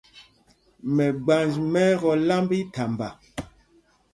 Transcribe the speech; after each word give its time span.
Mɛgbanj 0.95 1.53
ɓɛ́ 1.71 1.85
ɛ́ 1.91 1.97
tɔ̄ 2.01 2.13
lámb 2.27 2.49
íthamba. 2.59 3.07